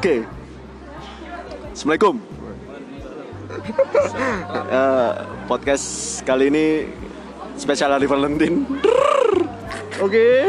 Oke. 0.00 0.24
Assalamualaikum. 1.76 2.16
Eh, 4.70 5.10
podcast 5.44 5.86
kali 6.24 6.48
ini 6.48 6.88
spesial 7.58 7.92
hari 7.92 8.08
Valentine. 8.08 8.64
Oke. 10.00 10.48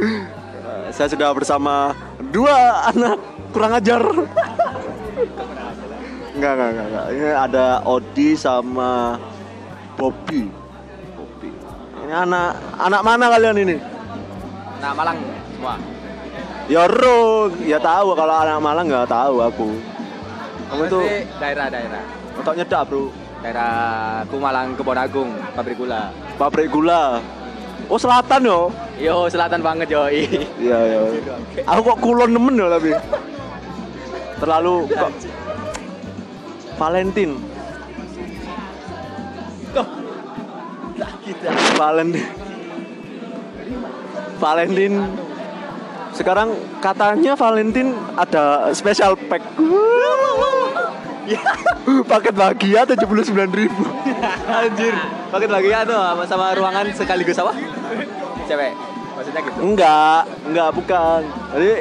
Eh, 0.00 0.88
saya 0.88 1.10
sudah 1.12 1.34
bersama 1.36 1.92
dua 2.32 2.88
anak 2.88 3.20
kurang 3.52 3.76
ajar. 3.76 4.00
Enggak, 6.32 6.52
enggak, 6.56 6.68
enggak, 6.72 6.86
enggak. 6.88 7.06
Ini 7.12 7.28
ada 7.36 7.66
Odi 7.84 8.28
sama 8.40 9.20
Bobby. 10.00 10.48
Bobby. 11.18 11.50
Ini 12.08 12.14
anak 12.24 12.56
anak 12.80 13.00
mana 13.04 13.24
kalian 13.36 13.56
ini? 13.68 13.76
Nah, 14.80 14.96
Malang 14.96 15.18
semua. 15.60 15.76
Ya 16.70 16.86
Ro, 16.86 17.50
ya 17.66 17.78
tahu 17.82 18.14
kalau 18.14 18.34
anak 18.38 18.62
Malang 18.62 18.86
nggak 18.86 19.10
tahu 19.10 19.42
aku. 19.42 19.68
Kamu 20.70 20.82
tuh 20.88 21.02
Mesti 21.04 21.26
daerah-daerah. 21.36 22.02
otak 22.32 22.54
nyedak 22.56 22.82
bro. 22.88 23.12
Daerah 23.42 23.72
Kumalang 24.30 24.78
Kebon 24.78 24.96
Agung, 24.96 25.30
pabrik 25.52 25.76
gula. 25.76 26.14
Pabrik 26.38 26.70
gula. 26.70 27.18
Oh 27.90 27.98
selatan 27.98 28.46
yo. 28.46 28.60
Yo, 28.96 29.26
selatan 29.26 29.60
banget 29.60 29.90
yo. 29.90 30.06
Iya 30.06 30.78
iya. 30.86 31.00
Aku 31.74 31.92
kok 31.92 31.98
kulon 32.00 32.30
nemen 32.30 32.54
yo 32.56 32.70
tapi. 32.70 32.94
Terlalu 34.38 34.74
kok. 34.94 35.10
Valentine. 36.78 37.34
Valentine. 41.76 42.28
Valentine. 44.38 44.96
Sekarang 46.12 46.54
katanya 46.78 47.32
Valentine 47.34 47.96
ada 48.14 48.70
special 48.72 49.16
pack. 49.26 49.42
Paket 52.04 52.34
bahagia 52.34 52.84
79.000 52.84 53.32
ribu. 53.54 53.82
Anjir. 54.44 54.94
Paket 55.30 55.48
ya 55.64 55.80
tuh 55.82 55.96
sama- 55.96 56.26
sama 56.26 56.46
ruangan 56.52 56.84
sekaligus 56.92 57.38
apa? 57.38 57.54
Cewek. 58.44 58.74
Maksudnya 59.12 59.40
gitu. 59.40 59.58
Enggak, 59.62 60.22
enggak 60.44 60.68
bukan. 60.74 61.20
Jadi 61.54 61.72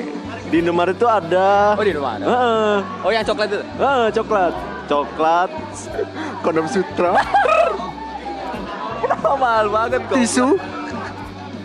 di 0.48 0.56
Indomaret 0.60 0.96
itu 0.96 1.08
ada 1.08 1.76
Oh, 1.76 1.84
di 1.84 1.92
rumah 1.92 2.16
ada. 2.16 2.26
Heeh. 2.28 2.76
Oh, 3.02 3.12
yang 3.12 3.24
coklat 3.24 3.48
itu. 3.50 3.60
Heeh, 3.80 4.06
coklat. 4.14 4.54
Coklat, 4.82 5.50
kondom 6.44 6.68
sutra, 6.68 7.16
mahal 9.40 9.72
banget 9.72 10.04
kok. 10.04 10.16
tisu, 10.20 10.60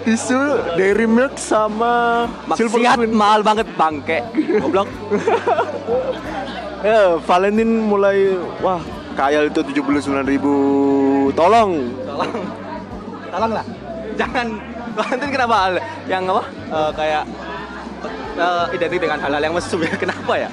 tisu, 0.06 0.38
dairy 0.78 1.10
milk 1.10 1.34
sama 1.34 2.24
Maksiat 2.46 3.10
mahal 3.10 3.42
banget 3.42 3.66
bangke. 3.74 4.22
Goblok. 4.62 4.88
Ya, 6.86 7.18
Valentine 7.18 7.82
mulai 7.82 8.38
wah 8.62 8.78
kaya 9.18 9.50
itu 9.50 9.58
79.000 9.58 10.22
ribu. 10.22 10.54
Tolong. 11.34 11.90
Tolong. 12.06 12.32
Tolong 13.32 13.52
lah. 13.58 13.66
Jangan 14.14 14.46
Valentine 14.94 15.32
kenapa 15.34 15.54
hal 15.66 15.72
yang 16.06 16.22
apa? 16.30 16.44
eh, 16.46 16.90
kayak 16.94 17.24
eh, 18.38 18.64
identik 18.76 19.00
dengan 19.02 19.18
hal-hal 19.18 19.42
yang 19.42 19.54
mesum 19.56 19.82
ya. 19.82 19.90
Kenapa 20.02 20.32
ya? 20.38 20.50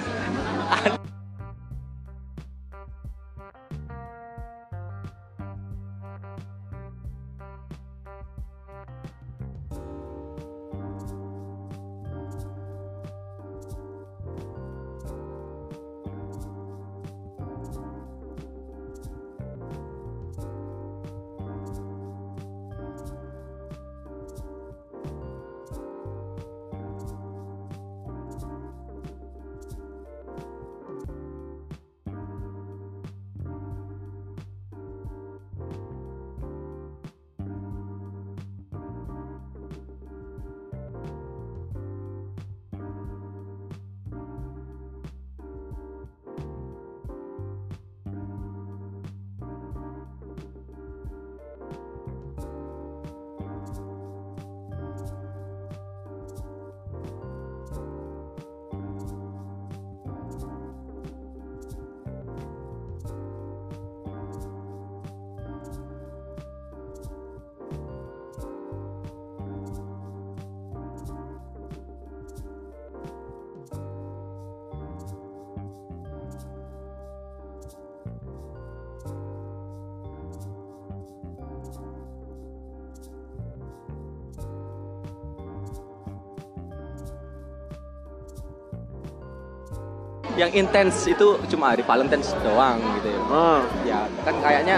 Yang 90.34 90.50
intens 90.50 91.06
itu 91.06 91.38
cuma 91.46 91.74
hari 91.74 91.86
Valentine's 91.86 92.34
doang 92.42 92.82
gitu 93.00 93.08
ya. 93.14 93.20
Ah, 93.30 93.60
Ya 93.86 94.00
kan 94.26 94.36
kayaknya 94.42 94.78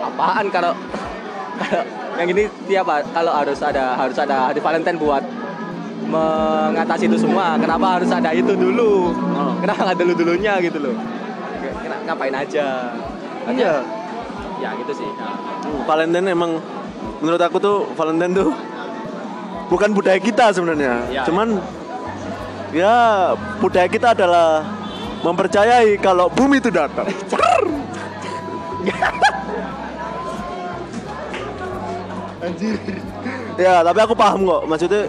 apaan 0.00 0.46
kalau 0.52 0.72
kalau 1.56 1.82
yang 2.20 2.28
ini 2.28 2.42
tiap 2.68 2.84
kalau 3.12 3.32
harus 3.32 3.60
ada 3.64 3.96
harus 3.96 4.16
ada 4.16 4.52
hari 4.52 4.60
Valentine 4.60 5.00
buat 5.00 5.24
mengatasi 6.04 7.08
itu 7.08 7.16
semua. 7.16 7.56
Kenapa 7.56 7.96
harus 8.00 8.10
ada 8.10 8.34
itu 8.34 8.52
dulu? 8.52 9.14
Oh. 9.36 9.54
Kenapa 9.62 9.88
nggak 9.88 9.98
dulu 10.04 10.12
dulunya 10.16 10.58
gitu 10.60 10.78
loh? 10.82 10.94
Kena- 11.80 12.02
ngapain 12.04 12.34
aja? 12.34 12.92
Iya. 13.48 13.74
Ya 14.60 14.70
gitu 14.76 14.92
sih. 14.92 15.08
Nah, 15.16 15.36
Valentine 15.88 16.28
emang 16.28 16.60
menurut 17.24 17.40
aku 17.40 17.56
tuh 17.56 17.88
Valentine 17.96 18.36
tuh 18.36 18.50
bukan 19.72 19.96
budaya 19.96 20.20
kita 20.20 20.52
sebenarnya. 20.52 21.08
Iya. 21.08 21.22
Cuman 21.24 21.56
ya 22.70 22.94
budaya 23.58 23.88
kita 23.88 24.12
adalah 24.12 24.62
mempercayai 25.20 26.00
kalau 26.00 26.28
bumi 26.32 26.58
itu 26.58 26.72
datar. 26.72 27.06
Anjir. 32.40 32.76
ya, 33.60 33.84
tapi 33.84 33.98
aku 34.00 34.14
paham 34.16 34.48
kok. 34.48 34.62
Maksudnya 34.64 35.02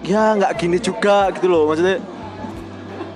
ya 0.00 0.22
nggak 0.40 0.52
gini 0.56 0.78
juga 0.80 1.28
gitu 1.36 1.46
loh. 1.52 1.68
Maksudnya 1.68 2.00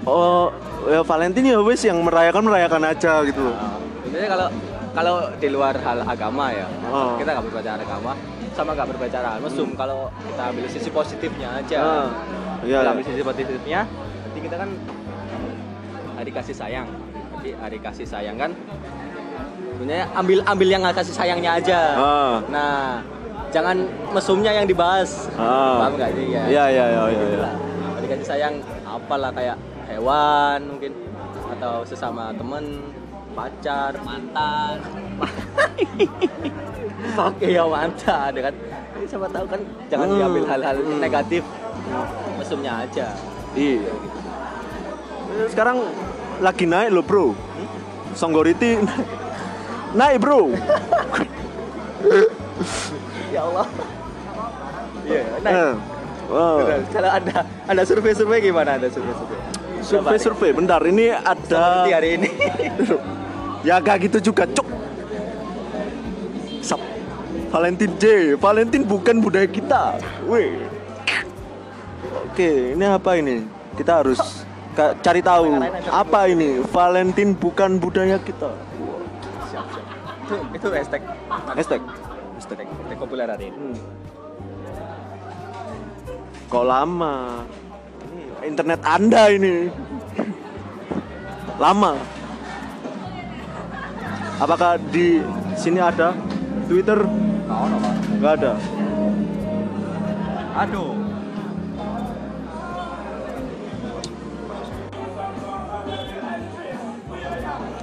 oh 0.05 0.53
ya 0.89 1.01
Valentine 1.05 1.57
ya 1.57 1.61
wis 1.65 1.81
yang 1.85 2.01
merayakan 2.05 2.45
merayakan 2.45 2.83
aja 2.85 3.25
gitu 3.25 3.41
loh. 3.41 3.57
Sebenarnya 4.05 4.29
kalau 4.29 4.47
kalau 4.91 5.17
di 5.39 5.49
luar 5.49 5.75
hal 5.81 6.03
agama 6.03 6.51
ya, 6.51 6.67
Oh. 6.91 7.15
kita 7.15 7.31
nggak 7.31 7.47
berbicara 7.47 7.79
agama, 7.79 8.13
sama 8.53 8.71
nggak 8.75 8.89
berbicara 8.91 9.39
mesum. 9.39 9.69
Kalau 9.79 10.11
kita 10.27 10.43
ambil 10.51 10.65
sisi 10.67 10.91
positifnya 10.91 11.49
aja, 11.63 11.79
iya, 11.79 12.03
Kita 12.61 12.83
iya. 12.85 12.91
ambil 12.91 13.05
sisi 13.07 13.23
positifnya, 13.23 13.81
nanti 13.87 14.39
kita 14.43 14.57
kan 14.59 14.69
hari 16.21 16.31
kasih 16.31 16.53
sayang. 16.53 16.89
Jadi 17.41 17.51
hari 17.57 17.79
kasih 17.81 18.05
sayang 18.05 18.37
kan, 18.37 18.53
sebenarnya 19.73 20.05
ambil 20.13 20.39
ambil 20.45 20.69
yang 20.69 20.85
kasih 20.93 21.15
sayangnya 21.17 21.57
aja. 21.57 21.81
Ah. 21.97 22.37
Nah, 22.53 23.01
jangan 23.49 23.89
mesumnya 24.13 24.53
yang 24.53 24.69
dibahas. 24.69 25.33
Ah. 25.35 25.81
Paham 25.81 25.93
nggak 25.97 26.11
sih 26.13 26.27
ya? 26.29 26.43
Iya 26.45 26.65
iya 26.69 26.85
iya 26.87 27.03
iya. 27.09 27.23
iya. 27.33 27.49
Hari 27.97 28.07
kasih 28.13 28.27
sayang 28.29 28.55
apalah 28.85 29.33
kayak 29.33 29.57
hewan 29.89 30.61
mungkin 30.69 30.93
atau 31.51 31.83
sesama 31.83 32.31
temen 32.37 32.93
pacar 33.31 33.95
mantan 34.03 34.83
oke 37.31 37.47
ya 37.47 37.63
mantan 37.63 38.31
ya 38.35 38.43
kan 38.43 38.55
Ini 38.99 39.07
siapa 39.07 39.27
tahu 39.31 39.47
kan 39.47 39.61
jangan 39.87 40.07
Hmm. 40.11 40.19
diambil 40.19 40.45
hal-hal 40.47 40.77
negatif 40.99 41.43
mesumnya 42.37 42.83
aja 42.83 43.15
Iya. 43.51 43.91
Sekarang 45.51 45.83
lagi 46.41 46.65
naik 46.67 46.91
loh 46.91 47.05
bro. 47.05 47.27
Songgoriti 48.17 48.81
naik 49.95 50.19
bro. 50.19 50.51
ya 53.31 53.47
Allah 53.47 53.67
iya 55.07 55.23
nah, 55.39 55.51
Eh, 55.53 55.73
wow. 56.27 56.57
benar. 56.67 56.81
kalau 56.91 57.11
ada 57.13 57.35
ada 57.47 57.83
survei-survei 57.87 58.39
gimana 58.43 58.75
ada 58.75 58.89
survei-survei 58.91 59.39
Survei-survei, 59.81 60.53
bentar. 60.53 60.77
Ini 60.85 61.17
ada 61.17 61.41
Seperti 61.41 61.91
hari 61.97 62.11
ini. 62.21 62.29
Ya 63.65 63.81
gak 63.81 64.05
gitu 64.05 64.31
juga, 64.31 64.45
cuk. 64.45 64.69
Sap. 66.61 66.81
Valentine 67.49 67.97
J, 67.97 68.05
Valentine 68.37 68.85
bukan 68.85 69.25
budaya 69.25 69.49
kita. 69.49 69.97
Weh. 70.29 70.61
Oke, 72.29 72.77
ini 72.77 72.85
apa 72.85 73.17
ini? 73.17 73.49
Kita 73.73 74.05
harus 74.05 74.45
cari 74.77 75.21
tahu 75.21 75.59
apa 75.91 76.21
ini. 76.31 76.63
Valentine 76.71 77.33
bukan 77.35 77.81
budaya 77.81 78.17
kita. 78.23 78.51
itu 80.31 80.39
itu 80.55 80.69
hashtag 80.71 81.03
Hashtag. 81.27 81.83
hashtag, 82.39 82.67
hashtag 82.71 82.99
populer 82.99 83.27
hari 83.27 83.51
ini. 83.51 83.59
Hmm. 83.59 83.77
Kok 86.47 86.65
lama? 86.67 87.15
Internet 88.43 88.81
Anda 88.87 89.23
ini. 89.35 89.71
Lama. 91.59 91.99
Apakah 94.41 94.81
di 94.95 95.21
sini 95.59 95.83
ada 95.83 96.17
Twitter? 96.71 96.97
Nggak 98.19 98.33
ada. 98.41 98.53
Aduh. 100.65 101.00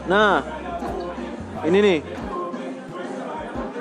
Nah, 0.07 0.39
ini 1.67 1.77
nih. 1.83 1.99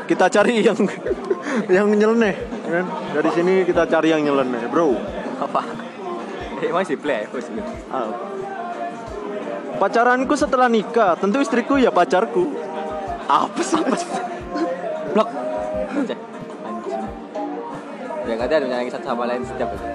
Kita 0.06 0.30
cari 0.30 0.62
yang 0.62 0.78
yang 1.74 1.90
nyeleneh, 1.90 2.34
kan? 2.62 2.86
Dari 3.10 3.30
sini 3.34 3.66
kita 3.66 3.90
cari 3.90 4.14
yang 4.14 4.22
nyeleneh, 4.22 4.70
bro. 4.70 4.94
Apa? 5.42 5.62
Eh, 6.62 6.70
masih 6.70 6.94
play, 6.94 7.26
masih 7.30 7.58
play. 7.58 7.66
Ah. 7.90 8.10
Pacaranku 9.82 10.38
setelah 10.38 10.70
nikah, 10.70 11.18
tentu 11.18 11.42
istriku 11.42 11.74
ya 11.74 11.90
pacarku. 11.90 12.54
Apa 13.26 13.60
sih? 13.66 13.82
Blok. 15.10 15.28
Cek. 16.06 16.18
Anjing. 16.62 17.02
Ya 18.26 18.34
katanya 18.38 18.66
ada 18.70 18.76
yang 18.82 18.90
satu 18.94 19.06
sama 19.10 19.26
lain 19.26 19.42
setiap 19.42 19.74
itu. 19.74 19.86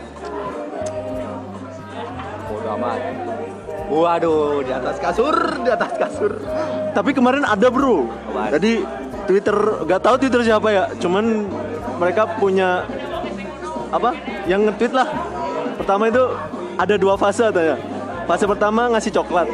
Bodoh 2.52 2.76
amat. 2.76 3.00
Waduh, 3.92 4.64
di 4.64 4.72
atas 4.72 4.96
kasur, 5.04 5.36
di 5.60 5.70
atas 5.70 5.92
kasur. 6.00 6.40
Tapi 6.96 7.12
kemarin 7.12 7.44
ada 7.44 7.68
bro. 7.68 8.08
Apaan? 8.08 8.56
Jadi 8.56 8.88
Twitter 9.28 9.58
nggak 9.84 10.00
tahu 10.00 10.16
Twitter 10.16 10.42
siapa 10.48 10.68
ya. 10.72 10.84
Cuman 10.96 11.52
mereka 12.00 12.24
punya 12.40 12.88
apa? 13.92 14.16
Yang 14.48 14.72
nge-tweet 14.72 14.94
lah. 14.96 15.08
Pertama 15.76 16.08
itu 16.08 16.24
ada 16.80 16.96
dua 16.96 17.20
fase 17.20 17.52
katanya. 17.52 17.76
Fase 18.24 18.46
pertama 18.48 18.82
ngasih 18.96 19.12
coklat. 19.12 19.48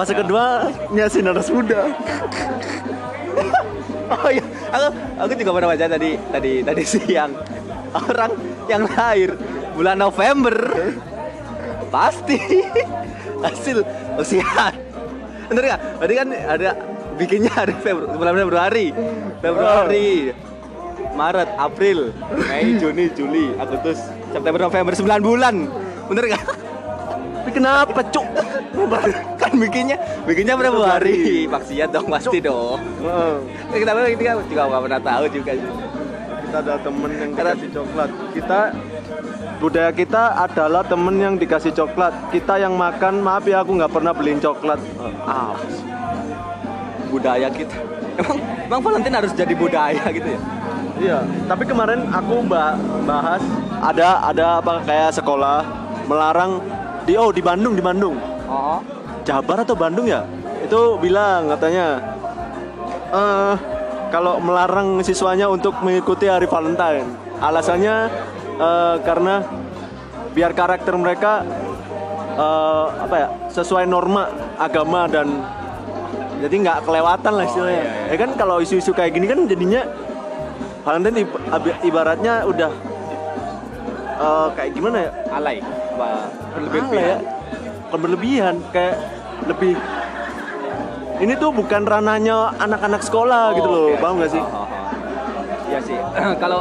Fase 0.00 0.12
kedua 0.16 0.72
ngasih 0.88 1.20
nanas 1.20 1.48
muda. 1.52 1.84
Oh 4.04 4.28
iya, 4.28 4.44
aku 4.68 4.88
aku 5.16 5.32
juga 5.40 5.50
pernah 5.56 5.68
baca 5.72 5.86
tadi 5.88 6.10
tadi 6.28 6.52
tadi 6.60 6.82
siang 6.92 7.32
orang 7.96 8.32
yang 8.68 8.82
lahir 8.84 9.32
bulan 9.72 9.96
November 9.96 10.54
pasti 11.94 12.38
hasil 13.44 13.76
usia. 14.16 14.72
Bener 15.52 15.62
nggak? 15.68 15.80
Berarti 16.00 16.14
kan 16.16 16.28
ada 16.32 16.70
bikinnya 17.20 17.52
hari 17.52 17.74
Februari, 17.78 18.16
bulan 18.16 18.34
Februari, 18.34 18.86
Februari, 19.38 20.10
Maret, 21.14 21.48
April, 21.60 21.98
Mei, 22.48 22.80
Juni, 22.80 23.06
Juli, 23.12 23.54
Agustus, 23.60 24.00
September, 24.32 24.60
November 24.66 24.92
9 24.96 25.20
bulan. 25.20 25.54
Bener 26.10 26.24
nggak? 26.32 26.44
Tapi 27.44 27.50
kenapa 27.52 28.00
cuk? 28.08 28.26
kan 29.40 29.52
bikinnya 29.54 29.96
bikinnya 30.24 30.56
Februari. 30.56 31.46
Maksiat 31.46 31.88
dong 31.92 32.08
pasti 32.08 32.38
dong. 32.40 32.80
Kita 33.70 33.92
kita 33.94 34.32
juga 34.48 34.62
nggak 34.66 34.82
pernah 34.88 35.00
tahu 35.00 35.24
juga 35.30 35.52
kita 36.54 36.70
ada 36.70 36.78
temen 36.86 37.10
yang 37.10 37.30
dikasih 37.34 37.68
coklat 37.74 38.10
kita 38.30 38.60
budaya 39.56 39.90
kita 39.90 40.22
adalah 40.40 40.82
temen 40.82 41.16
yang 41.16 41.34
dikasih 41.34 41.72
coklat 41.72 42.12
kita 42.28 42.58
yang 42.58 42.74
makan 42.74 43.18
maaf 43.18 43.44
ya 43.44 43.60
aku 43.60 43.74
nggak 43.74 43.90
pernah 43.90 44.12
beliin 44.12 44.38
coklat 44.38 44.78
Ah, 45.24 45.54
budaya 47.08 47.48
kita. 47.48 47.76
Emang 48.14 48.38
emang 48.64 48.80
Valentine 48.80 49.16
harus 49.16 49.32
jadi 49.32 49.54
budaya 49.54 50.04
gitu 50.08 50.28
ya? 50.28 50.40
iya 50.94 51.18
tapi 51.44 51.66
kemarin 51.66 52.06
aku 52.06 52.46
ba- 52.46 52.78
bahas 53.02 53.42
ada 53.82 54.22
ada 54.22 54.62
apa 54.62 54.78
kayak 54.80 55.10
sekolah 55.10 55.66
melarang 56.06 56.62
di 57.02 57.18
oh 57.18 57.34
di 57.34 57.42
Bandung 57.42 57.74
di 57.74 57.82
Bandung 57.82 58.14
Oh. 58.44 58.78
Jabar 59.24 59.58
atau 59.58 59.74
Bandung 59.74 60.04
ya 60.04 60.22
itu 60.60 60.78
bilang 60.96 61.50
katanya 61.50 61.98
eh 63.10 63.54
kalau 64.08 64.38
melarang 64.38 65.02
siswanya 65.02 65.50
untuk 65.50 65.74
mengikuti 65.80 66.30
hari 66.30 66.46
Valentine 66.46 67.08
alasannya 67.40 68.06
eh, 68.58 68.96
karena 69.02 69.34
biar 70.34 70.52
karakter 70.52 70.94
mereka 70.98 71.46
eh, 72.34 72.86
apa 73.04 73.14
ya 73.14 73.28
sesuai 73.50 73.86
norma 73.86 74.30
agama 74.58 75.06
dan 75.06 75.30
jadi 76.42 76.54
nggak 76.60 76.78
kelewatan 76.84 77.32
lah 77.40 77.44
istilahnya 77.46 77.82
iya, 77.82 77.92
ya 78.12 78.16
kan 78.18 78.30
kalau 78.36 78.56
isu-isu 78.60 78.90
kayak 78.92 79.14
gini 79.14 79.26
kan 79.30 79.46
jadinya 79.46 79.82
Valentine 80.84 81.24
ibaratnya 81.80 82.44
udah 82.44 82.70
eh, 84.20 84.48
kayak 84.58 84.70
gimana 84.76 84.96
ya 85.08 85.10
Alay. 85.32 85.58
Apa 85.64 86.06
Alay 86.60 86.98
ya 87.00 87.18
berlebihan 87.94 88.58
kayak 88.74 88.98
lebih 89.46 89.78
ini 91.22 91.32
tuh 91.38 91.54
bukan 91.54 91.86
ranahnya 91.86 92.50
anak-anak 92.58 93.06
sekolah 93.06 93.54
gitu 93.54 93.68
loh 93.70 93.86
oke. 93.94 94.02
paham 94.02 94.18
gak 94.18 94.32
sih 94.34 94.42
Oh, 94.42 94.50
oh, 94.50 94.66
oh. 94.66 94.68
Iya 95.70 95.80
sih. 95.82 95.98
kalau 96.42 96.60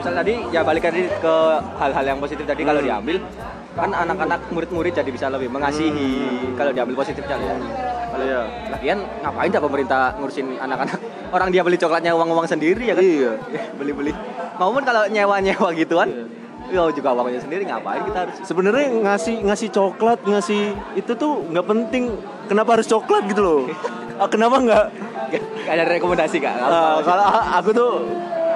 misal 0.00 0.16
tadi 0.16 0.34
ya 0.48 0.60
balik 0.64 0.82
tadi 0.88 1.04
ke 1.04 1.34
hal-hal 1.76 2.04
yang 2.08 2.18
positif 2.18 2.48
tadi 2.48 2.64
kalau 2.64 2.80
diambil 2.80 3.20
kan 3.76 3.92
anak-anak 3.92 4.40
murid-murid 4.50 4.96
jadi 4.96 5.10
bisa 5.12 5.28
lebih 5.28 5.52
mengasihi 5.52 6.10
kalau 6.56 6.72
diambil 6.72 7.04
positifnya 7.04 7.36
ya. 7.36 7.54
Kalau 8.10 8.24
Iya. 8.26 8.42
lagian 8.74 8.98
ngapain 9.22 9.48
dah 9.54 9.62
pemerintah 9.62 10.02
ngurusin 10.18 10.58
anak-anak 10.58 10.98
orang 11.36 11.48
dia 11.54 11.62
beli 11.62 11.78
coklatnya 11.78 12.10
uang-uang 12.16 12.48
sendiri 12.48 12.90
ya 12.90 12.94
kan? 12.98 13.04
Iya. 13.04 13.32
beli-beli. 13.78 14.10
Maupun 14.58 14.82
kalau 14.82 15.06
nyewa-nyewa 15.06 15.70
gituan, 15.72 16.08
ya 16.72 16.82
juga 16.90 17.08
uangnya 17.14 17.40
sendiri 17.42 17.62
ngapain 17.66 18.02
kita 18.06 18.18
harus 18.26 18.36
sebenarnya 18.42 18.86
ngasih 19.04 19.36
ngasih 19.42 19.68
coklat 19.70 20.18
ngasih 20.22 20.74
itu 20.94 21.12
tuh 21.18 21.42
nggak 21.50 21.66
penting 21.66 22.14
kenapa 22.46 22.78
harus 22.78 22.86
coklat 22.86 23.26
gitu 23.28 23.42
loh 23.42 23.60
Ah, 24.20 24.28
kenapa 24.28 24.60
nggak 24.60 24.84
Gak 25.64 25.74
ada 25.80 25.84
rekomendasi 25.88 26.42
kak? 26.42 26.52
Ah, 26.60 27.00
kalau 27.00 27.24
aku 27.56 27.70
tuh 27.72 27.92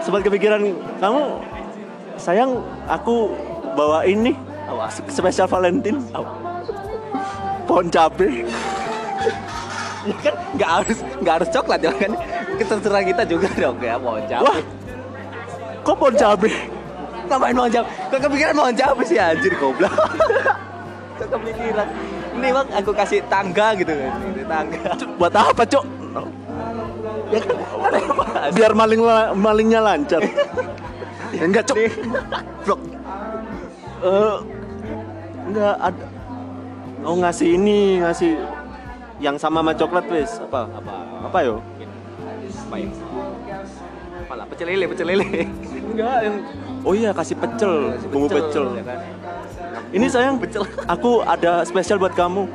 sempat 0.04 0.20
kepikiran 0.20 0.60
kamu 1.00 1.22
sayang 2.20 2.60
aku 2.84 3.32
bawa 3.72 4.04
ini 4.04 4.36
spesial 5.08 5.48
Valentine 5.48 5.98
pohon 7.64 7.88
cabe 7.88 8.44
Ya 10.04 10.16
kan 10.20 10.34
nggak 10.52 10.70
harus 10.70 10.98
nggak 11.24 11.34
harus 11.40 11.48
coklat 11.48 11.80
ya 11.80 11.88
kan? 11.96 12.12
Terserah 12.60 13.02
kita 13.08 13.24
juga 13.24 13.48
dong 13.56 13.80
ya 13.80 13.96
mau 13.96 14.20
wah 14.20 14.28
cabai. 14.28 14.60
kok 15.80 15.96
pohon 15.96 16.12
cabe 16.12 16.52
Ngapain 17.24 17.56
mau 17.56 17.68
cabai? 17.72 17.88
Kok 18.12 18.20
kepikiran 18.20 18.52
mau 18.52 18.68
cabai 18.68 19.04
sih 19.08 19.16
anjir 19.16 19.56
goblok. 19.56 19.96
Kok 21.16 21.28
kepikiran? 21.32 21.88
Ini 22.36 22.48
bang 22.52 22.68
aku 22.76 22.90
kasih 22.92 23.24
tangga 23.32 23.72
gitu 23.80 23.96
kan? 23.96 24.12
Ini 24.28 24.44
tangga. 24.44 24.80
buat 25.16 25.32
apa 25.32 25.62
cok 25.64 25.84
Ya 27.32 27.40
kan? 27.40 27.56
Biar 28.52 28.72
maling 28.76 29.00
malingnya 29.38 29.80
lancar 29.80 30.20
enggak 31.48 31.64
cok 31.66 31.76
Blok. 32.68 32.80
Eh, 34.04 34.36
enggak 35.48 35.74
ada 35.80 36.04
oh 37.04 37.16
ngasih 37.20 37.48
ini 37.56 38.00
ngasih 38.00 38.32
yang 39.20 39.36
sama 39.36 39.60
sama 39.60 39.72
coklat 39.76 40.04
wes 40.10 40.40
apa 40.40 40.68
Apa? 40.68 40.92
apa 41.30 41.38
yo 41.44 41.56
Apa 42.68 42.76
ya? 42.80 42.88
Apalah 44.24 44.46
pecel 44.48 44.66
lele, 44.72 44.84
pecel 44.88 45.06
lele. 45.12 45.26
enggak 45.92 46.18
yang 46.24 46.36
oh 46.84 46.92
iya 46.96 47.10
kasih 47.12 47.36
pecel 47.36 47.96
bumbu 48.08 48.28
pecel 48.28 48.76
ya 48.76 48.84
kan? 48.84 48.98
ini 49.92 50.06
sayang 50.08 50.36
pecel 50.40 50.64
aku 50.88 51.20
ada 51.24 51.64
spesial 51.64 52.00
buat 52.00 52.16
kamu 52.16 52.48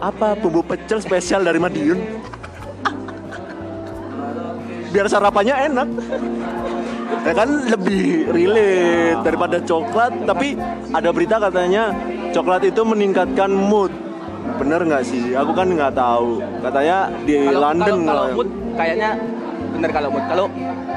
apa 0.00 0.36
bumbu 0.40 0.64
pecel 0.64 1.00
spesial 1.00 1.44
dari 1.44 1.60
Madiun 1.60 2.00
biar 4.94 5.10
sarapannya 5.10 5.54
enak 5.74 5.88
ya 7.26 7.32
kan 7.34 7.48
lebih 7.66 8.30
relate 8.30 9.18
daripada 9.26 9.58
coklat 9.58 10.12
tapi 10.22 10.54
ada 10.94 11.10
berita 11.10 11.42
katanya 11.42 11.90
coklat 12.30 12.62
itu 12.62 12.86
meningkatkan 12.86 13.50
mood 13.50 13.90
bener 14.54 14.86
nggak 14.86 15.02
sih 15.02 15.34
aku 15.34 15.50
kan 15.50 15.66
nggak 15.66 15.98
tahu 15.98 16.38
katanya 16.62 17.10
di 17.26 17.34
Kalau 17.42 17.58
London 17.58 17.98
kalau, 18.06 18.06
kalau 18.06 18.24
mood 18.38 18.48
kayaknya 18.78 19.10
bener 19.74 19.90
kalau 19.90 20.08
mood. 20.14 20.24
Kalau 20.30 20.46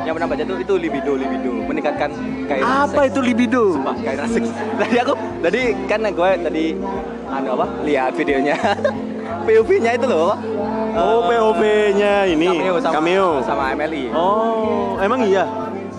yang 0.06 0.14
pernah 0.16 0.30
baca 0.30 0.44
tuh 0.48 0.58
itu 0.64 0.74
libido, 0.80 1.12
libido 1.20 1.52
meningkatkan 1.68 2.10
gairah 2.48 2.88
apa 2.88 3.02
seks. 3.04 3.12
itu 3.12 3.20
libido 3.20 3.64
Sumpah, 3.76 3.96
gairah 4.00 4.28
seks. 4.30 4.50
Tadi 4.80 4.98
aku, 5.04 5.14
tadi 5.44 5.62
kan 5.84 6.00
gue 6.00 6.30
tadi 6.48 6.64
anu 7.28 7.48
apa? 7.60 7.66
Lihat 7.84 8.12
videonya. 8.16 8.56
POV-nya 9.46 10.00
itu 10.00 10.08
loh. 10.08 10.40
Oh, 10.98 11.30
POV-nya 11.30 12.26
ini 12.26 12.48
cameo 12.50 12.76
sama, 12.82 12.94
cameo. 12.98 13.30
sama 13.46 13.64
MLI. 13.78 14.04
Oh, 14.12 14.98
emang 14.98 15.22
iya. 15.22 15.46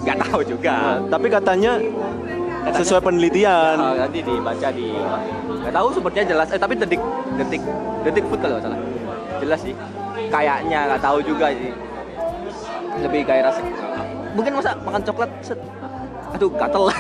Nggak 0.02 0.16
tahu 0.26 0.40
juga. 0.42 0.98
Tapi 1.06 1.26
katanya 1.30 1.72
sesuai 2.74 3.00
penelitian. 3.00 3.76
Ah, 3.78 3.94
nanti 3.94 4.18
dibaca 4.20 4.68
di 4.74 4.90
nggak 5.68 5.84
tahu 5.84 5.88
sepertinya 5.92 6.26
jelas 6.32 6.48
eh 6.48 6.60
tapi 6.60 6.74
detik 6.80 7.02
detik 7.36 7.62
detik 8.00 8.24
food 8.24 8.40
kalau 8.40 8.56
salah 8.56 8.80
jelas 9.36 9.60
sih 9.60 9.76
kayaknya 10.32 10.88
nggak 10.88 11.02
tahu 11.04 11.18
juga 11.20 11.52
sih 11.52 11.70
lebih 13.04 13.20
kayak 13.28 13.52
rasa 13.52 13.60
mungkin 14.32 14.52
masa 14.56 14.70
makan 14.80 15.02
coklat 15.04 15.30
set 15.44 15.60
aduh 16.32 16.48
gatel 16.56 16.88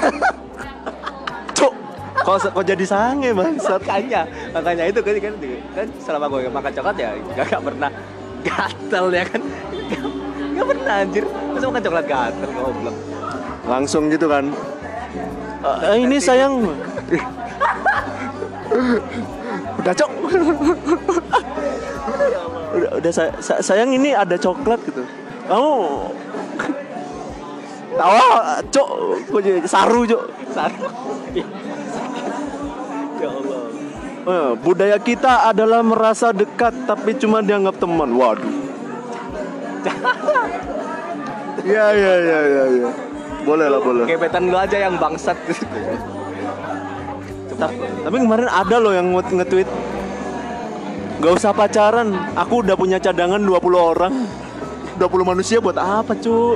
kok 2.28 2.52
kok 2.52 2.64
jadi 2.66 2.84
sange 2.84 3.32
bangsat? 3.32 3.80
makanya 3.88 4.22
makanya 4.52 4.84
itu 4.84 5.00
kan 5.00 5.14
kan 5.16 5.34
kan 5.72 5.86
selama 5.96 6.24
gue 6.28 6.40
makan 6.46 6.70
coklat 6.70 6.96
ya 6.96 7.10
nggak 7.16 7.46
nggak 7.48 7.62
pernah 7.64 7.90
gatel 8.38 9.06
ya 9.10 9.24
kan 9.24 9.40
Nggak- 9.40 10.12
nggak 10.52 10.66
pernah 10.68 10.94
anjir 11.00 11.24
masa 11.24 11.64
makan 11.66 11.82
coklat 11.82 12.06
gatel 12.06 12.50
goblok 12.52 12.96
Langsung 13.68 14.08
gitu 14.08 14.24
kan. 14.24 14.48
Eh, 15.84 15.96
ini 16.00 16.16
sayang. 16.16 16.72
udah 19.76 19.92
cok. 19.92 20.10
udah, 22.72 22.90
udah 22.96 23.12
sa- 23.12 23.36
sa- 23.38 23.60
sayang 23.60 23.92
ini 23.92 24.16
ada 24.16 24.40
coklat 24.40 24.80
gitu. 24.88 25.04
Kamu 25.44 25.72
tawa 28.00 28.24
cok, 28.64 28.88
saru 29.64 30.00
cok. 30.06 30.22
Satu. 30.48 30.84
Ya 33.18 33.28
Allah 33.28 33.60
Eh, 34.28 34.50
budaya 34.60 35.00
kita 35.00 35.48
adalah 35.48 35.80
merasa 35.80 36.28
dekat 36.30 36.76
tapi 36.84 37.16
cuma 37.16 37.40
dianggap 37.40 37.80
teman. 37.80 38.12
Waduh. 38.12 38.52
Iya 41.64 41.86
iya 41.98 42.14
iya 42.18 42.38
iya. 42.44 42.64
Ya. 42.76 42.90
Boleh 43.40 43.66
lah 43.66 43.80
boleh. 43.80 44.04
gebetan 44.04 44.52
lu 44.52 44.58
aja 44.58 44.76
yang 44.76 45.00
bangsat 45.00 45.32
Ta- 47.56 47.72
Tapi 48.04 48.16
kemarin 48.20 48.46
ada 48.46 48.76
loh 48.76 48.92
yang 48.92 49.08
nge- 49.10 49.32
nge-tweet 49.32 49.68
Gak 51.18 51.32
usah 51.34 51.50
pacaran, 51.50 52.12
aku 52.36 52.62
udah 52.62 52.76
punya 52.76 53.00
cadangan 53.00 53.40
20 53.40 53.58
orang 53.74 54.12
20 54.94 55.08
manusia 55.24 55.58
buat 55.58 55.74
apa 55.74 56.12
cu? 56.14 56.54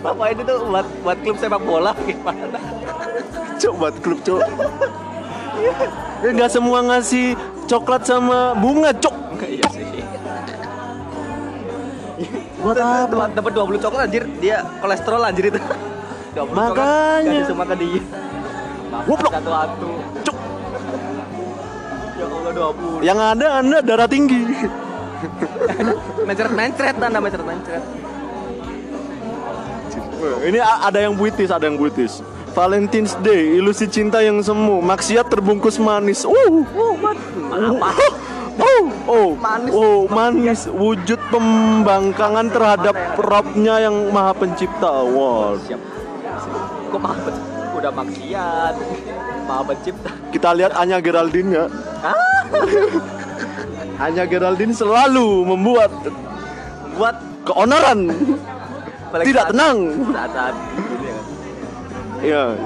Apa 0.00 0.32
itu 0.32 0.42
tuh 0.42 0.64
buat 0.64 0.86
buat 1.04 1.18
klub 1.20 1.36
sepak 1.36 1.60
bola 1.60 1.92
gimana? 2.02 2.58
Cuk 3.56 3.74
buat 3.76 3.94
klub 4.00 4.18
cuk 4.22 4.40
Ya 6.16 6.30
gak 6.32 6.50
semua 6.50 6.80
ngasih 6.82 7.36
coklat 7.66 8.02
sama 8.02 8.54
bunga 8.54 8.90
cuk 8.92 9.14
iya 9.42 9.64
sih. 9.68 9.84
Buat 12.58 12.76
apa? 12.78 13.28
Dapat 13.28 13.30
dapat 13.36 13.52
20 13.52 13.78
coklat 13.78 14.00
anjir, 14.06 14.24
dia 14.38 14.64
kolesterol 14.80 15.22
anjir 15.22 15.44
itu. 15.48 15.60
20 15.60 16.34
coklat, 16.34 16.56
Makanya. 16.72 17.40
semua 17.44 17.64
ke 17.64 17.76
dia. 17.76 18.00
Goblok. 19.04 19.30
Satu-satu. 19.30 19.90
Cuk 20.24 20.36
Ya 22.16 22.24
Allah 22.26 22.52
20. 22.54 23.04
Yang 23.04 23.18
ada 23.20 23.46
anda 23.54 23.78
darah 23.80 24.08
tinggi 24.08 24.40
Mencret-mencret 26.22 26.96
anda 26.96 27.18
mencret-mencret. 27.18 27.82
Ini 30.42 30.58
a- 30.58 30.88
ada 30.88 30.98
yang 30.98 31.12
buitis, 31.12 31.48
ada 31.48 31.68
yang 31.68 31.76
buitis 31.76 32.24
Valentine's 32.56 33.12
Day, 33.20 33.60
ilusi 33.60 33.84
cinta 33.84 34.24
yang 34.24 34.40
semu 34.40 34.80
Maksiat 34.80 35.28
terbungkus 35.28 35.76
manis 35.76 36.24
Uh, 36.24 36.64
Apa? 37.52 37.92
Oh, 38.56 38.84
oh, 39.04 39.28
Manis. 39.36 39.72
oh, 39.76 40.00
manis. 40.08 40.60
Wujud 40.72 41.20
pembangkangan 41.28 42.48
terhadap 42.48 42.96
Robnya 43.20 43.84
yang 43.84 44.08
maha 44.08 44.32
pencipta. 44.32 45.04
Wow. 45.04 45.60
Siap. 45.60 45.76
Kok 46.88 46.96
maaf 46.96 47.20
udah 47.76 47.92
maksiat. 47.92 48.74
Maaf 49.44 49.64
pencipta. 49.68 50.08
Kita 50.32 50.56
lihat 50.56 50.72
Anya 50.72 51.04
Geraldine 51.04 51.52
ya. 51.52 51.64
Hah? 52.00 52.40
Anya 54.08 54.24
Geraldine 54.24 54.72
selalu 54.72 55.44
membuat 55.44 55.92
Buat 56.96 57.20
keonaran. 57.44 58.08
Tidak 59.28 59.44
tenang. 59.52 59.78
Saat-saat 60.16 60.54
ini 60.56 60.85
ya. 62.22 62.56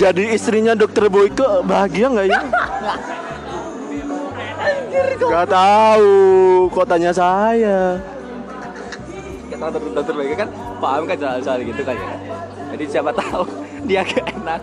Jadi 0.00 0.34
istrinya 0.34 0.72
Dokter 0.72 1.06
Boyke 1.06 1.44
bahagia 1.66 2.06
nggak 2.10 2.26
ya? 2.30 2.40
Gak 5.22 5.46
tahu. 5.48 6.12
Kok 6.68 6.86
tanya 6.86 7.12
saya? 7.14 7.96
Kita 9.48 9.66
dokter 9.68 9.92
dokter 9.94 10.14
baik 10.16 10.34
kan 10.34 10.48
paham 10.82 11.02
kan 11.06 11.16
soal-soal 11.16 11.60
gitu 11.62 11.82
kan 11.86 11.94
ya. 11.94 12.14
Jadi 12.72 12.84
siapa 12.88 13.10
tahu 13.14 13.44
dia 13.88 14.00
gak 14.02 14.26
enak. 14.32 14.62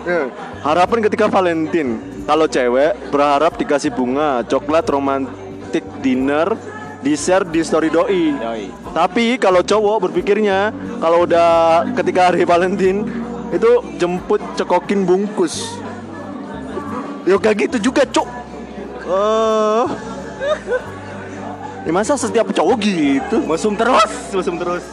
Ya, 0.00 0.32
Harapan 0.64 1.04
ketika 1.04 1.28
Valentine 1.28 2.00
Kalau 2.24 2.48
cewek 2.48 2.96
berharap 3.12 3.60
dikasih 3.60 3.92
bunga 3.92 4.40
Coklat 4.48 4.88
romantik 4.88 5.84
dinner 6.00 6.56
Di 7.04 7.12
share 7.20 7.44
di 7.44 7.60
story 7.60 7.92
doi 7.92 8.32
Yoi. 8.32 8.72
Tapi 8.96 9.36
kalau 9.36 9.60
cowok 9.60 10.08
berpikirnya 10.08 10.72
Kalau 11.04 11.28
udah 11.28 11.84
ketika 11.92 12.32
hari 12.32 12.48
Valentine 12.48 13.04
Itu 13.50 13.82
jemput 13.98 14.40
cekokin 14.54 15.02
bungkus 15.04 15.78
Ya 17.26 17.36
kayak 17.36 17.70
gitu 17.70 17.90
juga 17.90 18.02
cok 18.06 18.28
Eh, 19.10 19.84
Ya 21.80 21.90
masa 21.96 22.14
setiap 22.14 22.52
cowok 22.52 22.78
gitu 22.78 23.36
Mesum 23.42 23.72
terus, 23.74 24.12
mesum 24.36 24.54
terus. 24.60 24.84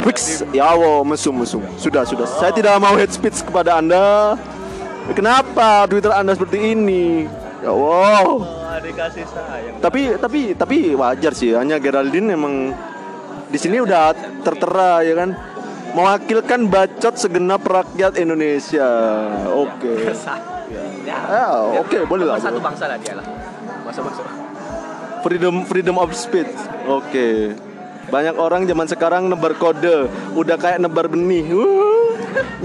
Fix, 0.00 0.42
ya 0.50 0.72
Allah, 0.72 1.04
mesum, 1.04 1.36
mesum. 1.36 1.62
Sudah, 1.76 2.02
sudah. 2.08 2.24
Saya 2.24 2.50
tidak 2.50 2.74
mau 2.80 2.96
head 2.96 3.12
speech 3.12 3.44
kepada 3.44 3.78
anda. 3.78 4.34
Kenapa 5.12 5.84
Twitter 5.86 6.10
anda 6.10 6.32
seperti 6.32 6.72
ini? 6.72 7.28
Ya 7.60 7.70
Allah. 7.70 8.24
Oh, 8.26 8.42
dikasih 8.80 9.28
sayang. 9.28 9.76
Tapi, 9.78 10.16
tapi, 10.18 10.40
tapi 10.56 10.76
wajar 10.96 11.32
sih. 11.36 11.52
Hanya 11.54 11.76
Geraldine 11.78 12.34
emang 12.34 12.72
di 13.52 13.58
sini 13.60 13.78
udah 13.78 14.16
tertera 14.42 15.04
ya 15.04 15.14
kan. 15.14 15.30
Mewakilkan 15.92 16.72
bacot 16.72 17.14
segenap 17.20 17.60
rakyat 17.68 18.16
Indonesia. 18.16 18.88
Oke. 19.52 20.08
Ya, 21.04 21.18
Ya, 21.28 21.48
oke, 21.76 22.08
boleh 22.08 22.24
lah, 22.24 22.40
Satu 22.40 22.56
bangsa 22.56 22.88
lah 22.88 22.96
dia 22.96 23.12
lah. 23.12 23.26
Masuk-masuk. 23.84 24.24
Freedom, 25.20 25.54
freedom 25.68 25.96
of 26.00 26.16
speech. 26.16 26.48
Oke. 26.88 27.52
Banyak 28.08 28.40
orang 28.40 28.64
zaman 28.64 28.88
sekarang 28.88 29.28
nebar 29.28 29.52
kode, 29.60 30.08
udah 30.32 30.56
kayak 30.56 30.80
nebar 30.80 31.12
benih. 31.12 31.44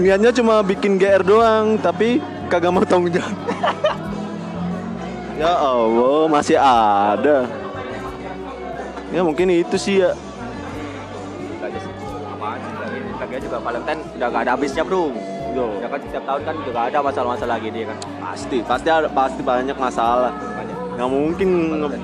Niatnya 0.00 0.32
cuma 0.32 0.64
bikin 0.64 0.96
GR 0.96 1.20
doang, 1.20 1.76
tapi 1.78 2.24
kagak 2.48 2.72
mau 2.72 2.82
tanggung 2.88 3.12
jawab. 3.12 3.36
ya 5.42 5.52
Allah, 5.52 6.24
masih 6.32 6.56
ada. 6.56 7.44
Ya 9.12 9.20
mungkin 9.20 9.52
itu 9.52 9.76
sih 9.76 10.00
ya. 10.00 10.16
Lagi 13.18 13.34
sih. 13.34 13.38
Apaan 13.38 13.38
sih 13.38 13.38
lagi? 13.38 13.38
Lagi 13.38 13.44
juga 13.44 13.58
Valentine 13.58 14.00
udah 14.16 14.28
gak 14.30 14.42
ada 14.46 14.52
habisnya, 14.54 14.82
Bro. 14.86 15.04
Yo. 15.56 15.66
Ya 15.80 15.88
kan 15.88 16.00
setiap 16.04 16.24
tahun 16.28 16.40
kan 16.44 16.54
juga 16.62 16.80
ada 16.86 16.98
masalah-masalah 17.02 17.52
lagi 17.58 17.68
dia 17.72 17.84
kan. 17.88 17.98
Pasti, 18.20 18.58
pasti 18.62 18.88
ada, 18.92 19.08
pasti 19.08 19.40
banyak 19.42 19.76
masalah. 19.80 20.32
Banyak. 20.36 20.76
Nggak 20.98 21.10
mungkin 21.10 21.48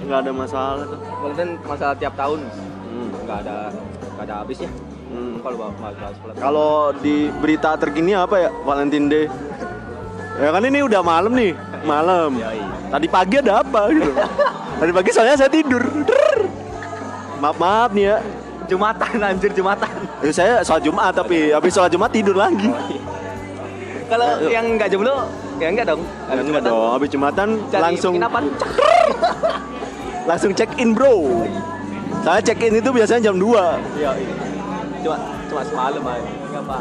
nggak 0.09 0.21
ada 0.25 0.33
masalah 0.33 0.83
tuh. 0.89 0.99
Valentine 1.23 1.53
masalah 1.67 1.95
tiap 1.95 2.15
tahun 2.17 2.41
Hmm. 2.95 3.11
nggak 3.27 3.39
ada 3.43 3.57
nggak 4.15 4.25
ada 4.25 4.35
habisnya. 4.43 4.71
Hmm. 5.11 5.35
Kalau. 5.45 5.71
Kalau 6.41 6.73
di 6.99 7.29
berita 7.39 7.77
terkini 7.79 8.17
apa 8.17 8.49
ya 8.49 8.51
Valentine 8.65 9.07
Day? 9.07 9.27
Ya 10.35 10.51
kan 10.51 10.67
ini 10.67 10.83
udah 10.83 10.99
malam 11.05 11.31
nih, 11.31 11.55
malam. 11.87 12.39
Tadi 12.95 13.07
pagi 13.07 13.37
ada 13.39 13.63
apa 13.63 13.81
gitu? 13.93 14.11
Tadi 14.83 14.91
pagi 14.91 15.11
soalnya 15.15 15.37
saya 15.39 15.51
tidur. 15.51 15.83
Maaf 17.39 17.57
maaf 17.61 17.91
nih 17.95 18.09
ya. 18.09 18.19
Jumatan 18.69 19.13
anjir 19.21 19.51
Jumatan. 19.53 19.93
Ya, 20.25 20.31
saya 20.33 20.55
sholat 20.65 20.83
Jumat 20.85 21.13
tapi 21.13 21.53
habis 21.53 21.73
sholat 21.75 21.91
Jumat 21.93 22.11
tidur 22.11 22.37
lagi. 22.37 22.69
Kalau 24.05 24.29
Ayo. 24.37 24.49
yang 24.53 24.77
nggak 24.77 24.89
jomblo 24.93 25.27
ya 25.57 25.69
enggak 25.73 25.87
dong. 25.89 26.01
Ya, 26.29 26.41
enggak 26.41 26.63
dong, 26.65 26.93
habis 26.93 27.09
Jumatan 27.09 27.49
Cari 27.73 27.83
langsung 27.83 28.15
langsung 30.31 30.51
check 30.53 30.71
in 30.77 30.93
bro. 30.93 31.45
Saya 32.25 32.41
check 32.41 32.61
in 32.65 32.81
itu 32.81 32.89
biasanya 32.89 33.33
jam 33.33 33.37
2 33.37 33.45
Iya, 34.01 34.11
iya. 34.17 34.35
Cuma 35.05 35.17
cuma 35.49 35.63
semalam 35.65 36.03
aja. 36.05 36.25
Enggak 36.25 36.63
apa. 36.65 36.79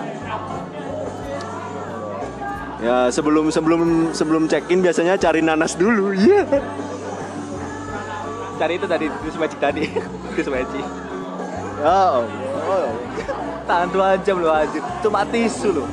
Ya 2.84 3.08
sebelum 3.08 3.48
sebelum 3.48 4.12
sebelum 4.12 4.44
check 4.52 4.68
in 4.68 4.84
biasanya 4.84 5.16
cari 5.16 5.40
nanas 5.40 5.80
dulu. 5.80 6.12
Iya. 6.12 6.44
Cari 8.54 8.78
itu 8.78 8.86
tadi 8.86 9.10
terus 9.10 9.36
magic 9.36 9.60
tadi. 9.60 9.84
Terus 10.38 10.48
magic. 10.48 10.86
Ya 11.84 12.00
Allah. 12.16 12.88
Tahan 13.68 13.88
dua 13.92 14.16
jam 14.24 14.40
loh 14.40 14.56
anjir. 14.56 14.80
Cuma 15.04 15.28
tisu 15.28 15.70
loh. 15.84 15.88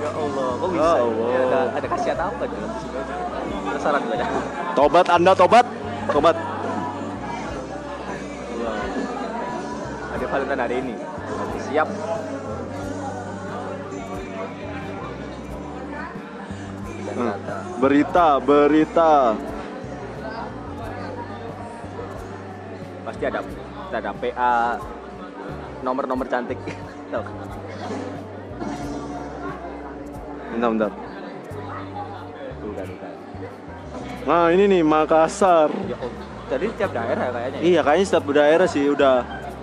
Ya 0.00 0.10
Allah, 0.12 0.48
kok 0.56 0.68
bisa? 0.72 0.80
Ya 0.80 1.04
Allah. 1.04 1.28
Ya, 1.28 1.40
ada, 1.44 1.60
ada 1.76 1.86
khasiat 1.92 2.18
apa 2.18 2.42
di 2.48 2.54
dalam 2.56 2.70
tisu 2.72 2.88
magic? 2.96 3.16
penasaran 3.64 4.02
baca. 4.08 4.26
Tobat 4.72 5.06
Anda 5.12 5.32
tobat. 5.36 5.66
Tobat. 6.08 6.36
Ada 10.16 10.24
Valentine 10.32 10.62
hari 10.64 10.76
ini. 10.80 10.94
Siap. 11.68 11.88
Hmm. 17.14 17.36
Berita, 17.78 18.26
berita. 18.40 19.36
pasti 23.04 23.24
ada 23.28 23.40
ada 23.92 24.10
PA 24.16 24.80
nomor-nomor 25.84 26.26
cantik. 26.26 26.56
Bentar, 30.54 30.70
bentar. 30.72 30.92
Bukan, 32.64 32.86
bukan. 32.88 33.12
Nah, 34.24 34.48
ini 34.48 34.64
nih 34.64 34.80
Makassar. 34.80 35.68
Ya, 35.84 36.00
oh. 36.00 36.08
Jadi 36.44 36.66
tiap 36.76 36.92
daerah 36.92 37.28
kayaknya. 37.32 37.58
Iya, 37.60 37.80
kayaknya 37.84 38.06
setiap 38.08 38.24
daerah 38.32 38.68
sih 38.68 38.84
udah. 38.88 39.16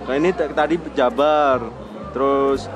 Nah, 0.06 0.16
ini 0.18 0.30
tadi 0.34 0.76
Jabar. 0.94 1.62
Terus 2.14 2.70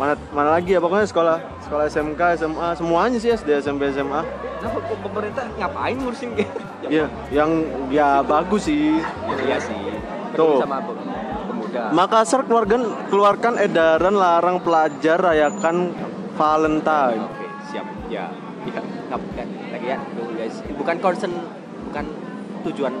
mana 0.00 0.16
mana 0.32 0.56
lagi 0.56 0.72
ya 0.72 0.80
pokoknya 0.80 1.06
sekolah 1.08 1.36
sekolah 1.68 1.84
SMK, 1.92 2.20
SMA, 2.40 2.68
semuanya 2.72 3.18
sih 3.20 3.30
SD, 3.36 3.60
SMP, 3.60 3.92
SMA. 3.92 4.24
Nah, 4.24 4.70
pemerintah 5.04 5.44
ngapain 5.60 5.96
ngurusin 5.96 6.36
gitu? 6.36 6.58
Iya, 6.88 7.06
yang 7.30 7.50
ya 7.92 8.24
bagus 8.24 8.68
sih. 8.68 8.98
Iya 9.44 9.56
sih. 9.60 9.76
Tuh. 10.34 10.64
Sama. 10.64 10.80
Makassar 11.70 12.46
keluarkan 12.46 13.08
keluarkan 13.08 13.54
edaran 13.62 14.14
larang 14.18 14.58
pelajar 14.60 15.18
rayakan 15.20 15.94
Valentine. 16.34 17.22
Oke, 17.26 17.46
siap. 17.70 17.86
Ya. 18.10 18.26
Ya, 18.60 18.76
ngap, 19.08 19.22
ya, 19.40 19.44
lagi 19.72 19.88
ya, 19.88 19.96
guys. 20.36 20.60
Bukan 20.76 20.96
concern, 21.00 21.32
bukan 21.88 22.04
tujuan 22.68 22.92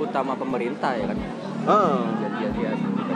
utama 0.00 0.32
pemerintah 0.32 0.96
ya 0.96 1.04
kan. 1.04 1.18
Ah, 1.62 2.00
Jadi 2.18 2.38
ya, 2.42 2.48
dia, 2.50 2.70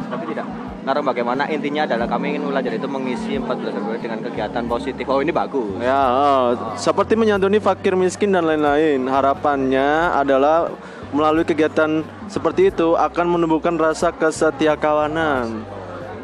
tapi 0.06 0.24
tidak. 0.30 0.46
Karena 0.86 1.02
bagaimana 1.02 1.42
intinya 1.50 1.82
adalah 1.82 2.06
kami 2.06 2.36
ingin 2.36 2.46
belajar 2.46 2.70
itu 2.70 2.86
mengisi 2.86 3.34
14 3.34 3.74
Februari 3.74 3.98
dengan 3.98 4.22
kegiatan 4.22 4.64
positif. 4.70 5.02
Oh 5.10 5.18
ini 5.18 5.34
bagus. 5.34 5.82
ya, 5.82 5.98
ah, 5.98 6.44
seperti 6.78 7.18
menyantuni 7.18 7.58
fakir 7.58 7.98
miskin 7.98 8.30
dan 8.30 8.46
lain-lain. 8.46 9.02
Harapannya 9.08 10.14
adalah 10.14 10.70
melalui 11.14 11.46
kegiatan 11.46 12.02
seperti 12.26 12.74
itu 12.74 12.98
akan 12.98 13.26
menumbuhkan 13.38 13.78
rasa 13.78 14.10
kesetiakawanan. 14.10 15.62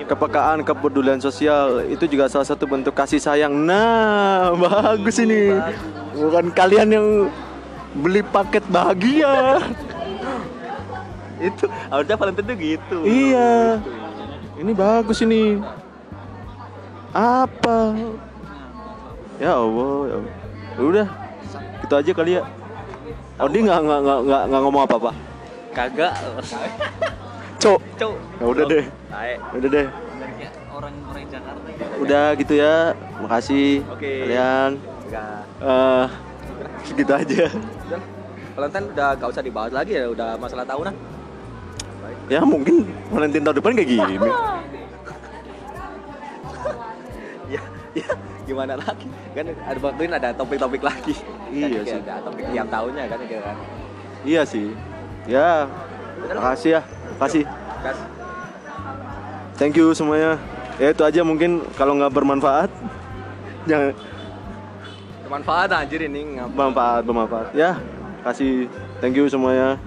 Kepekaan, 0.03 0.67
kepedulian 0.67 1.23
sosial 1.23 1.87
itu 1.89 2.05
juga 2.11 2.27
salah 2.27 2.45
satu 2.45 2.67
bentuk 2.67 2.93
kasih 2.93 3.23
sayang. 3.23 3.55
Nah, 3.55 4.53
bagus 4.67 5.17
ini. 5.23 5.55
Bukan 6.13 6.51
kalian 6.53 6.89
yang 6.91 7.09
beli 7.97 8.21
paket 8.21 8.67
bahagia. 8.69 9.63
itu 11.49 11.65
harusnya 11.91 12.17
Valentine 12.19 12.47
itu 12.51 12.55
gitu. 12.77 12.99
Iya. 13.07 13.81
Ini 14.59 14.73
bagus 14.75 15.19
ini. 15.25 15.59
Apa? 17.15 17.93
Ya 19.41 19.59
Allah, 19.59 19.97
ya 20.07 20.15
Allah. 20.19 20.35
Udah, 20.81 21.09
itu 21.85 21.95
aja 21.95 22.11
kali 22.15 22.33
ya. 22.41 22.43
Odi 23.43 23.59
nggak 23.67 23.81
nggak 23.83 24.01
nggak 24.07 24.21
nggak 24.23 24.43
nggak 24.47 24.61
ngomong 24.63 24.83
apa 24.87 24.95
apa. 25.03 25.11
Kagak. 25.75 26.15
Cok. 27.59 27.81
Cuk. 27.99 28.15
Ya 28.39 28.45
udah 28.47 28.65
deh, 28.71 28.85
Baik. 29.11 29.39
udah 29.59 29.69
deh. 29.71 29.87
orang 30.71 30.95
Jakarta. 31.27 31.69
Udah 31.99 32.25
gitu 32.39 32.55
ya. 32.55 32.95
Makasih 33.19 33.83
Oke. 33.91 34.31
kalian. 34.31 34.79
Eh, 35.59 36.07
segitu 36.87 37.11
aja. 37.11 37.51
Valentine 38.55 38.87
udah 38.95 39.09
gak 39.19 39.31
usah 39.33 39.43
dibahas 39.43 39.73
lagi 39.75 39.99
ya, 39.99 40.07
udah 40.07 40.39
masalah 40.39 40.63
tahunan. 40.63 40.95
Ya 42.31 42.47
mungkin 42.47 42.87
Valentine 43.11 43.43
tahun 43.43 43.57
depan 43.59 43.75
kayak 43.75 43.91
gini. 43.91 44.15
ya, 47.59 47.63
ya 47.99 48.09
gimana 48.45 48.75
lagi? 48.77 49.07
Kan 49.33 49.45
ada 49.51 49.79
bantuin 49.79 50.13
ada 50.13 50.29
topik-topik 50.35 50.83
lagi. 50.83 51.15
Iya 51.49 51.67
Kan, 51.69 51.85
sih. 51.85 52.01
Ada 52.01 52.15
topik 52.25 52.45
tiap 52.49 52.69
tahunnya 52.69 53.05
kan 53.07 53.19
gitu 53.25 53.43
kan. 53.43 53.57
Iya 54.23 54.43
sih. 54.47 54.67
Ya, 55.25 55.49
makasih 56.35 56.71
ya. 56.79 56.81
Makasih. 57.19 57.45
Gas. 57.83 57.99
Thank 59.59 59.77
you 59.79 59.93
semuanya. 59.93 60.39
Ya 60.81 60.91
itu 60.91 61.03
aja 61.05 61.21
mungkin 61.23 61.63
kalau 61.77 61.95
nggak 61.95 62.11
bermanfaat. 62.11 62.71
Jangan 63.69 63.95
Bermanfaat 65.23 65.69
anjir 65.73 66.01
ini 66.05 66.37
ngapa? 66.37 66.53
bermanfaat 66.53 67.03
bermanfaat. 67.09 67.47
Ya, 67.57 67.79
kasih 68.21 68.69
thank 69.01 69.17
you 69.17 69.25
semuanya. 69.31 69.81